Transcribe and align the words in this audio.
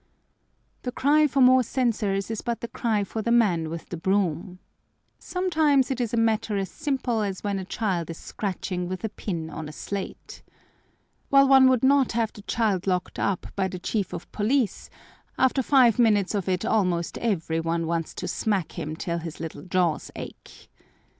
The 0.81 0.91
cry 0.91 1.27
for 1.27 1.41
more 1.41 1.61
censors 1.61 2.31
is 2.31 2.41
but 2.41 2.61
the 2.61 2.67
cry 2.67 3.03
for 3.03 3.21
the 3.21 3.29
man 3.29 3.69
with 3.69 3.89
the 3.89 3.97
broom. 3.97 4.57
Sometimes 5.19 5.91
it 5.91 6.01
is 6.01 6.11
a 6.11 6.17
matter 6.17 6.57
as 6.57 6.71
simple 6.71 7.21
as 7.21 7.43
when 7.43 7.59
a 7.59 7.65
child 7.65 8.09
is 8.09 8.17
scratching 8.17 8.87
with 8.89 9.03
a 9.03 9.09
pin 9.09 9.51
on 9.51 9.69
a 9.69 9.71
slate. 9.71 10.41
While 11.29 11.47
one 11.47 11.69
would 11.69 11.83
not 11.83 12.13
have 12.13 12.33
the 12.33 12.41
child 12.41 12.87
locked 12.87 13.19
up 13.19 13.45
by 13.55 13.67
the 13.67 13.77
chief 13.77 14.11
of 14.11 14.31
police, 14.31 14.89
after 15.37 15.61
five 15.61 15.99
minutes 15.99 16.33
of 16.33 16.49
it 16.49 16.65
almost 16.65 17.19
every 17.19 17.59
one 17.59 17.85
wants 17.85 18.15
to 18.15 18.27
smack 18.27 18.71
him 18.79 18.95
till 18.95 19.19
his 19.19 19.39
little 19.39 19.61
jaws 19.61 20.09
ache. 20.15 20.67